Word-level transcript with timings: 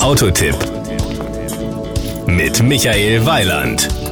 Autotipp 0.00 0.56
mit 2.26 2.62
Michael 2.62 3.24
Weiland. 3.26 4.03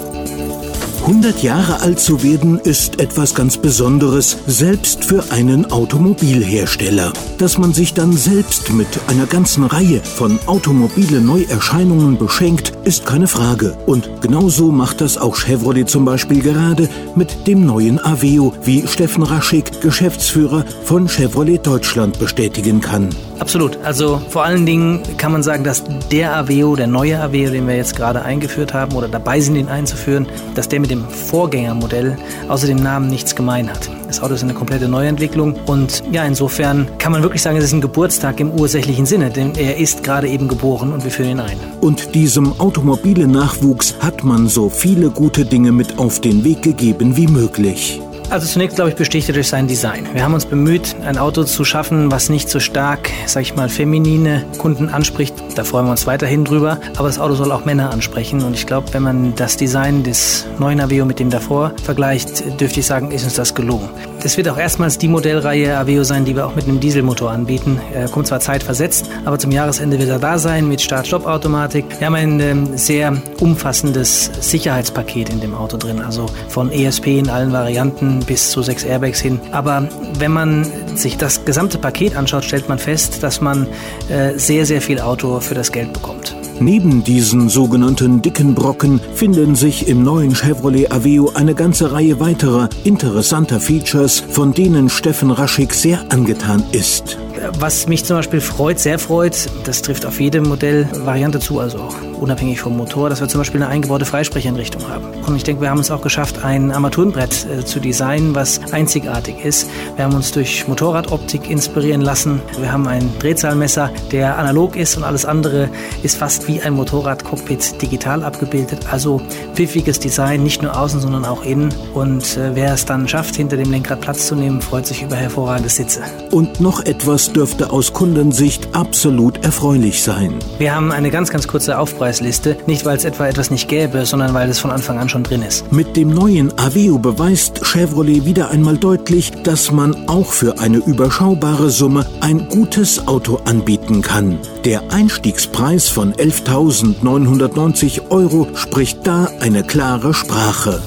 100 1.03 1.43
Jahre 1.43 1.81
alt 1.81 1.99
zu 1.99 2.22
werden 2.22 2.61
ist 2.61 3.01
etwas 3.01 3.35
ganz 3.35 3.56
Besonderes, 3.56 4.38
selbst 4.47 5.04
für 5.04 5.33
einen 5.33 5.69
Automobilhersteller. 5.72 7.13
Dass 7.38 7.59
man 7.59 7.72
sich 7.72 7.93
dann 7.93 8.13
selbst 8.13 8.72
mit 8.72 8.87
einer 9.09 9.27
ganzen 9.27 9.65
Reihe 9.65 10.01
von 10.01 10.38
automobile 10.47 11.21
Neuerscheinungen 11.21 12.19
beschenkt, 12.19 12.72
ist 12.85 13.04
keine 13.04 13.26
Frage. 13.26 13.76
Und 13.85 14.08
genauso 14.21 14.71
macht 14.71 15.01
das 15.01 15.19
auch 15.19 15.35
Chevrolet 15.35 15.88
zum 15.88 16.05
Beispiel 16.05 16.41
gerade 16.41 16.88
mit 17.16 17.48
dem 17.48 17.66
neuen 17.66 17.98
Aveo, 17.98 18.55
wie 18.62 18.87
Steffen 18.87 19.25
Raschig, 19.25 19.80
Geschäftsführer 19.80 20.65
von 20.84 21.09
Chevrolet 21.09 21.59
Deutschland, 21.66 22.21
bestätigen 22.21 22.80
kann. 22.80 23.09
Absolut. 23.41 23.77
Also 23.83 24.23
vor 24.29 24.45
allen 24.45 24.66
Dingen 24.66 25.03
kann 25.16 25.33
man 25.33 25.43
sagen, 25.43 25.65
dass 25.65 25.83
der 26.12 26.37
Aveo, 26.37 26.77
der 26.77 26.87
neue 26.87 27.21
Aveo, 27.21 27.51
den 27.51 27.66
wir 27.66 27.75
jetzt 27.75 27.97
gerade 27.97 28.23
eingeführt 28.23 28.73
haben 28.73 28.95
oder 28.95 29.09
dabei 29.09 29.41
sind, 29.41 29.57
ihn 29.57 29.66
einzuführen, 29.66 30.29
dass 30.55 30.69
der 30.69 30.79
mit 30.79 30.91
dem 30.92 31.09
Vorgängermodell 31.09 32.16
außer 32.48 32.66
dem 32.66 32.78
Namen 32.82 33.09
nichts 33.09 33.34
gemein 33.34 33.69
hat. 33.69 33.91
Das 34.06 34.23
Auto 34.23 34.34
ist 34.34 34.42
eine 34.42 34.55
komplette 34.55 34.88
Neuentwicklung 34.88 35.55
und 35.66 36.02
ja, 36.12 36.24
insofern 36.24 36.87
kann 36.98 37.12
man 37.12 37.23
wirklich 37.23 37.42
sagen, 37.42 37.56
es 37.56 37.65
ist 37.65 37.73
ein 37.73 37.80
Geburtstag 37.80 38.41
im 38.41 38.51
ursächlichen 38.52 39.06
Sinne, 39.06 39.30
denn 39.30 39.55
er 39.55 39.78
ist 39.78 40.05
gerade 40.05 40.28
eben 40.28 40.48
geboren 40.48 40.92
und 40.92 41.02
wir 41.02 41.10
führen 41.10 41.30
ihn 41.30 41.41
ein. 41.41 41.56
Und 41.80 42.15
diesem 42.15 42.60
automobile 42.60 43.27
Nachwuchs 43.27 43.96
hat 44.01 44.23
man 44.23 44.48
so 44.48 44.68
viele 44.68 45.10
gute 45.10 45.45
Dinge 45.45 45.73
mit 45.73 45.98
auf 45.98 46.20
den 46.20 46.45
Weg 46.45 46.62
gegeben 46.62 47.16
wie 47.16 47.27
möglich. 47.27 48.01
Also 48.31 48.47
zunächst, 48.47 48.77
glaube 48.77 48.91
ich, 48.91 48.97
besticht 48.97 49.29
er 49.29 49.35
durch 49.35 49.49
sein 49.49 49.67
Design. 49.67 50.07
Wir 50.15 50.25
haben 50.25 50.35
uns 50.35 50.47
bemüht, 50.47 50.97
ein 51.05 51.19
Auto 51.19 51.45
zu 51.45 51.65
schaffen, 51.65 52.11
was 52.11 52.30
nicht 52.30 52.49
so 52.49 52.61
stark, 52.61 53.11
sag 53.27 53.43
ich 53.43 53.55
mal, 53.55 53.69
feminine 53.69 54.45
Kunden 54.59 54.89
anspricht. 54.89 55.35
Da 55.55 55.65
freuen 55.65 55.87
wir 55.87 55.91
uns 55.91 56.07
weiterhin 56.07 56.45
drüber. 56.45 56.80
Aber 56.97 57.09
das 57.09 57.19
Auto 57.19 57.35
soll 57.35 57.53
auch 57.53 57.65
Männer 57.65 57.91
ansprechen. 57.91 58.43
Und 58.43 58.55
ich 58.55 58.66
glaube, 58.66 58.93
wenn 58.93 59.02
man 59.02 59.35
das 59.35 59.57
Design 59.57 60.02
des 60.02 60.46
neuen 60.59 60.80
Aveo 60.80 61.05
mit 61.05 61.19
dem 61.19 61.30
davor 61.30 61.73
vergleicht, 61.83 62.61
dürfte 62.61 62.80
ich 62.80 62.87
sagen, 62.87 63.11
ist 63.11 63.24
uns 63.24 63.35
das 63.35 63.55
gelungen. 63.55 63.91
Das 64.22 64.36
wird 64.36 64.48
auch 64.48 64.56
erstmals 64.56 64.98
die 64.98 65.08
Modellreihe 65.08 65.76
Aveo 65.76 66.04
sein, 66.04 66.24
die 66.24 66.36
wir 66.36 66.46
auch 66.46 66.54
mit 66.54 66.68
einem 66.68 66.78
Dieselmotor 66.78 67.32
anbieten. 67.32 67.80
Er 67.92 68.08
kommt 68.08 68.28
zwar 68.28 68.38
zeitversetzt, 68.38 69.10
aber 69.24 69.36
zum 69.36 69.50
Jahresende 69.50 69.98
wird 69.98 70.10
er 70.10 70.20
da 70.20 70.38
sein 70.38 70.68
mit 70.68 70.80
Start-Stopp-Automatik. 70.80 71.84
Wir 71.98 72.06
haben 72.06 72.14
ein 72.14 72.38
ähm, 72.38 72.78
sehr 72.78 73.20
umfassendes 73.40 74.30
Sicherheitspaket 74.40 75.28
in 75.28 75.40
dem 75.40 75.56
Auto 75.56 75.76
drin, 75.76 76.00
also 76.00 76.26
von 76.48 76.70
ESP 76.70 77.18
in 77.18 77.30
allen 77.30 77.52
Varianten 77.52 78.20
bis 78.20 78.52
zu 78.52 78.62
sechs 78.62 78.84
Airbags 78.84 79.20
hin. 79.20 79.40
Aber 79.50 79.88
wenn 80.18 80.30
man 80.30 80.70
sich 80.94 81.16
das 81.16 81.44
gesamte 81.44 81.78
Paket 81.78 82.14
anschaut, 82.14 82.44
stellt 82.44 82.68
man 82.68 82.78
fest, 82.78 83.24
dass 83.24 83.40
man 83.40 83.66
äh, 84.08 84.38
sehr, 84.38 84.66
sehr 84.66 84.80
viel 84.80 85.00
Auto 85.00 85.40
für 85.40 85.54
das 85.54 85.72
Geld 85.72 85.92
bekommt. 85.92 86.36
Neben 86.62 87.02
diesen 87.02 87.48
sogenannten 87.48 88.22
dicken 88.22 88.55
Brocken 88.55 89.00
finden 89.14 89.56
sich 89.56 89.88
im 89.88 90.05
neuen 90.05 90.32
Chevrolet 90.32 90.92
Aveo 90.92 91.32
eine 91.34 91.56
ganze 91.56 91.91
Reihe 91.91 92.20
weiterer 92.20 92.68
interessanter 92.84 93.58
Features, 93.58 94.20
von 94.20 94.55
denen 94.55 94.88
Steffen 94.88 95.33
Raschig 95.33 95.74
sehr 95.74 96.05
angetan 96.10 96.62
ist. 96.70 97.18
Was 97.58 97.88
mich 97.88 98.05
zum 98.05 98.18
Beispiel 98.18 98.40
freut, 98.40 98.78
sehr 98.78 99.00
freut, 99.00 99.48
das 99.64 99.83
trifft 99.83 100.06
auf 100.06 100.20
jede 100.20 100.40
Modellvariante 100.40 101.40
zu, 101.40 101.58
also 101.58 101.78
auch 101.78 101.96
unabhängig 102.22 102.60
vom 102.60 102.76
Motor, 102.76 103.10
dass 103.10 103.20
wir 103.20 103.28
zum 103.28 103.40
Beispiel 103.40 103.62
eine 103.62 103.70
eingebaute 103.70 104.04
Freisprecheinrichtung 104.04 104.88
haben. 104.88 105.04
Und 105.26 105.36
ich 105.36 105.42
denke, 105.42 105.60
wir 105.60 105.70
haben 105.70 105.80
es 105.80 105.90
auch 105.90 106.00
geschafft, 106.00 106.44
ein 106.44 106.70
Armaturenbrett 106.70 107.46
äh, 107.46 107.64
zu 107.64 107.80
designen, 107.80 108.34
was 108.34 108.72
einzigartig 108.72 109.44
ist. 109.44 109.68
Wir 109.96 110.04
haben 110.04 110.14
uns 110.14 110.30
durch 110.32 110.66
Motorradoptik 110.68 111.50
inspirieren 111.50 112.00
lassen. 112.00 112.40
Wir 112.58 112.72
haben 112.72 112.86
ein 112.86 113.10
Drehzahlmesser, 113.18 113.90
der 114.12 114.38
analog 114.38 114.76
ist 114.76 114.96
und 114.96 115.04
alles 115.04 115.24
andere 115.24 115.68
ist 116.02 116.16
fast 116.16 116.46
wie 116.48 116.62
ein 116.62 116.74
Motorradcockpit 116.74 117.82
digital 117.82 118.22
abgebildet. 118.22 118.86
Also 118.90 119.20
pfiffiges 119.54 119.98
Design, 119.98 120.42
nicht 120.42 120.62
nur 120.62 120.78
außen, 120.78 121.00
sondern 121.00 121.24
auch 121.24 121.44
innen. 121.44 121.74
Und 121.92 122.36
äh, 122.36 122.55
wer 122.55 122.72
es 122.74 122.86
dann 122.86 123.08
schafft, 123.08 123.34
hinter 123.34 123.56
dem 123.56 123.70
Lenkrad 123.70 124.00
Platz 124.00 124.28
zu 124.28 124.36
nehmen, 124.36 124.62
freut 124.62 124.86
sich 124.86 125.02
über 125.02 125.16
hervorragende 125.16 125.68
Sitze. 125.68 126.02
Und 126.30 126.61
noch 126.61 126.84
etwas 126.84 127.32
dürfte 127.32 127.70
aus 127.70 127.92
Kundensicht 127.92 128.69
absolut 128.75 129.44
erfreulich 129.44 130.03
sein. 130.03 130.34
Wir 130.59 130.75
haben 130.75 130.93
eine 130.93 131.11
ganz, 131.11 131.31
ganz 131.31 131.49
kurze 131.49 131.78
Aufpreisliste. 132.12 132.56
Nicht, 132.67 132.84
weil 132.84 132.97
es 132.97 133.05
etwa 133.05 133.27
etwas 133.27 133.50
nicht 133.50 133.69
gäbe, 133.69 134.05
sondern 134.05 134.34
weil 134.34 134.49
es 134.50 134.59
von 134.59 134.71
Anfang 134.71 134.99
an 134.99 135.09
schon 135.09 135.23
drin 135.23 135.43
ist. 135.43 135.73
Mit 135.73 135.97
dem 135.97 136.11
neuen 136.11 136.56
Aveo 136.59 136.99
beweist 136.99 137.65
Chevrolet 137.65 138.25
wieder 138.25 138.50
einmal 138.50 138.77
deutlich, 138.77 139.31
dass 139.43 139.73
man 139.73 140.09
auch 140.09 140.33
für 140.33 140.59
eine 140.59 140.78
überschaubare 140.78 141.71
Summe 141.71 142.06
ein 142.21 142.49
gutes 142.49 143.06
Auto 143.09 143.41
anbieten 143.45 144.03
kann. 144.03 144.39
Der 144.65 144.93
Einstiegspreis 144.93 145.89
von 145.89 146.12
11.990 146.15 148.11
Euro 148.11 148.49
spricht 148.55 149.06
da 149.06 149.29
eine 149.41 149.62
klare 149.62 150.12
Sprache. 150.12 150.83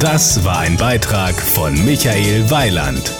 Das 0.00 0.44
war 0.44 0.60
ein 0.60 0.76
Beitrag 0.76 1.34
von 1.34 1.72
Michael 1.84 2.50
Weiland. 2.50 3.12